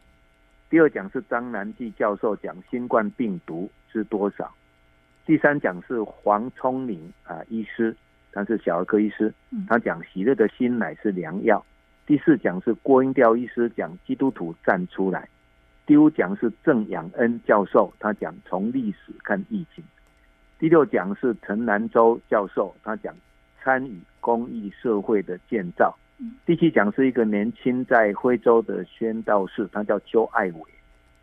[0.68, 4.52] 第二讲是张南纪教授讲新冠病毒是多少，
[5.24, 7.96] 第三讲是黄聪明啊医师，
[8.32, 9.32] 他是小儿科医师，
[9.68, 11.64] 他讲喜乐的心乃是良药。
[12.06, 15.28] 第四讲是郭英调医师讲基督徒站出来，
[15.86, 19.84] 第五讲是郑养恩教授，他讲从历史看疫情。
[20.58, 23.14] 第六讲是陈南洲教授，他讲。
[23.64, 25.96] 参与公益社会的建造。
[26.44, 30.62] 第七讲是一个年轻在徽州的宣道士，他叫邱爱伟，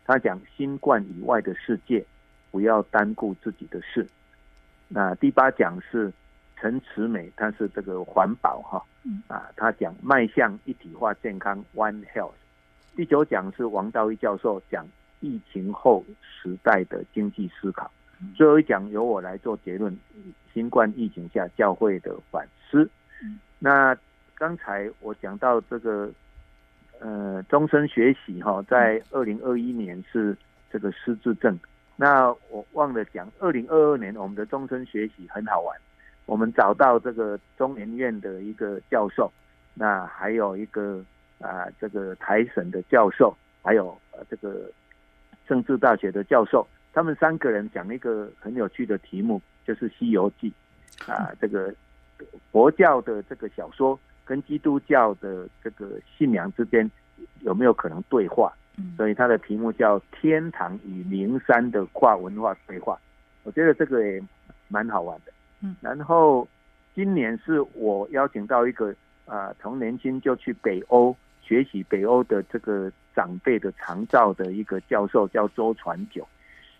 [0.04, 2.04] 他讲新冠以外的世界，
[2.50, 4.04] 不要单顾自己的事。
[4.88, 6.12] 那第八讲是
[6.62, 8.80] 陈慈美，他是这个环保哈，
[9.26, 12.34] 啊，他讲迈向一体化健康 One Health。
[12.94, 14.86] 第九讲是王道一教授讲
[15.18, 17.90] 疫情后时代的经济思考。
[18.36, 19.98] 最后一讲由我来做结论，
[20.54, 22.88] 新冠疫情下教会的反思。
[23.58, 23.96] 那
[24.36, 26.08] 刚才我讲到这个，
[27.00, 30.36] 呃，终身学习哈，在二零二一年是
[30.70, 31.58] 这个失智症。
[31.96, 35.76] 那我忘了讲，二零二二年我们的终身学习很好玩，
[36.26, 39.30] 我们找到这个中研院的一个教授，
[39.74, 41.04] 那还有一个
[41.40, 44.70] 啊这个台省的教授，还有呃这个
[45.46, 50.52] 政治大学的教授，他们三个人讲一个很有趣的题目，就是《西游记》
[51.12, 51.74] 啊，这个
[52.50, 56.88] 佛教的这个小说跟基督教的这个信仰之间
[57.40, 58.52] 有没有可能对话？
[58.96, 62.94] 所以他的题目叫《天堂与灵山的跨文化对话》，
[63.42, 64.22] 我觉得这个也
[64.68, 65.32] 蛮好玩的。
[65.80, 66.46] 然后
[66.94, 68.94] 今年是我邀请到一个
[69.24, 76.26] 啊、从年轻就去北欧学习北欧的这个长辈的长照的一个教授，叫周传九。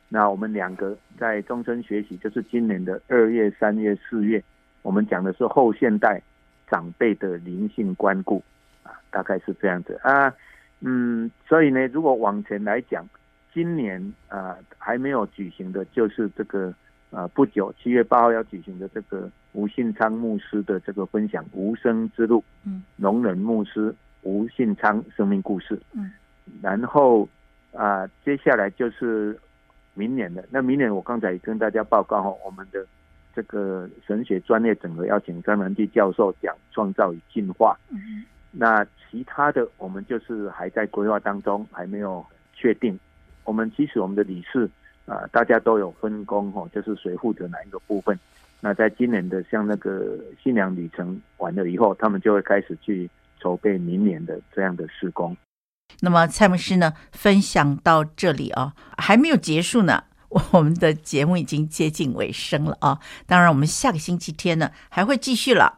[0.08, 4.42] 那我们两个在终身学习，就是今年的二月、三月、四月，
[4.82, 6.20] 我们讲的是后现代
[6.68, 8.42] 长辈的灵性关顾
[8.82, 10.34] 啊，大概是这样子啊。
[10.80, 13.08] 嗯，所以呢，如果往前来讲，
[13.54, 16.74] 今年啊、还没有举行的，就是这个
[17.12, 26.10] 啊、呃、不久七月八号要举行的这个吴信昌牧师的这个分享《无声之路》，嗯，农人牧师吴信昌生命故事，嗯，
[26.60, 27.28] 然后
[27.72, 29.38] 啊、呃、接下来就是
[29.94, 32.84] 明年的，那明年我刚才也跟大家报告哈，我们的
[33.34, 38.24] 这个神学专业整合邀请张南基教授讲创造与进化，嗯。
[38.54, 42.98] 那其他的我们就是还在规划当中，还没有确定。
[43.44, 44.68] 我们其实我们的理事
[45.12, 48.18] 啊，大家都有分工哦，就是谁负责哪一个部分。
[48.60, 53.10] 那在今年的像那个新娘旅程完了以后，他们就会开始去
[53.40, 55.36] 筹备明年的这样的施工。
[56.00, 60.04] 那么蔡牧师呢，分享到这里啊，还没有结束呢。
[60.50, 62.98] 我们的节目已经接近尾声了啊！
[63.26, 65.76] 当然，我们下个星期天呢还会继续了。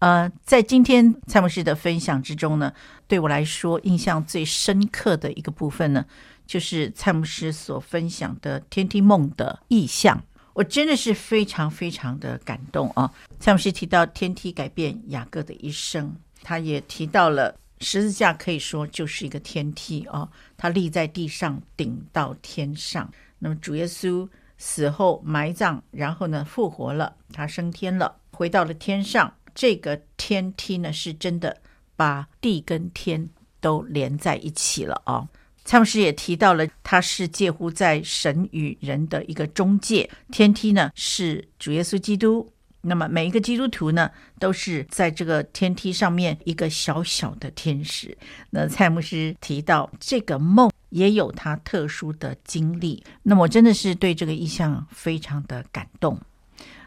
[0.00, 2.72] 呃，在今天蔡牧师的分享之中呢，
[3.06, 6.04] 对我来说印象最深刻的一个部分呢，
[6.52, 10.22] 就是蔡牧师所分享的天梯梦的意象。
[10.52, 13.10] 我真的是非常非常的感动啊！
[13.40, 20.28] 蔡牧师提到天梯改变雅各的一生，他也提到了十字架可以说就是一个天梯啊，
[20.58, 23.10] 他立在地上，顶到天上。
[23.38, 24.28] 那么主耶稣
[24.58, 29.32] 死后埋葬，然后呢复活了，他升天了，回到了天上。
[29.54, 31.56] 这个天梯呢是真的
[31.96, 33.26] 把地跟天
[33.58, 35.26] 都连在一起了啊、
[35.64, 40.08] 蔡牧师也提到了，他是介乎在神与人的一个中介。
[40.30, 48.16] 天梯呢是主耶稣基督，那么每一个基督徒呢都是在这个天梯上面一个小小的天使。
[48.50, 50.70] 那蔡牧师提到这个梦。
[50.92, 56.20] 也有他特殊的经历，那么我真的是对这个意象非常的感动。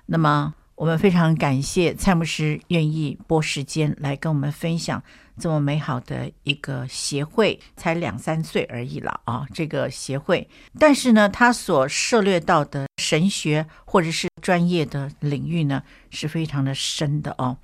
[0.05, 5.01] 那么我们非常感谢蔡牧师愿意拨时间来跟我们分享
[5.37, 9.45] 这么美好的一个协会，才两三岁而已了啊！
[9.53, 10.47] 这个协会，
[10.77, 17.57] 但是呢，他所涉猎到的神学或者是专业的领域呢，是非常的深的哦。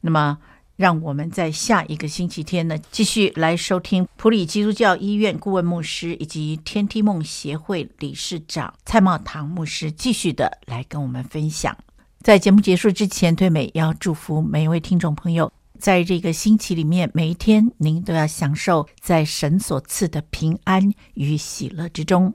[0.00, 0.38] 那么。
[0.76, 11.76] 让我们在下一个星期天呢，继续来收听普里基督教医院顾问牧师以及天梯梦协会理事长蔡茂堂牧师继续的来跟我们分享。
[12.24, 22.32] 在节目结束之前，对美要祝福每一位听众朋友，在这个星期里面，每一天您都要享受在神所赐的平安与喜乐之中。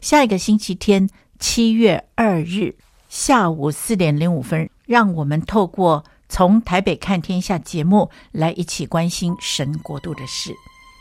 [0.00, 1.06] 下一个星期天，
[1.38, 2.74] 七月二日
[3.10, 6.02] 下午四点零五分，让我们透过。
[6.30, 10.54] 从台北看天下节目来一起关心神国度的事，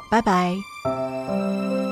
[0.10, 1.87] 拜拜。